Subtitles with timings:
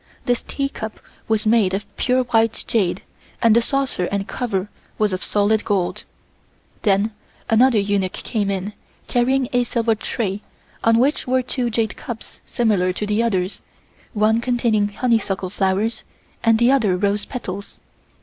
[0.25, 3.03] This tea cup was made of pure white jade
[3.39, 6.05] and the saucer and cover was of solid gold.
[6.81, 7.11] Then
[7.51, 8.73] another eunuch came in
[9.07, 10.41] carrying a silver tray
[10.83, 13.61] on which were two jade cups similar to the others,
[14.13, 16.03] one containing honeysuckle flowers
[16.43, 17.79] and the other rose petals.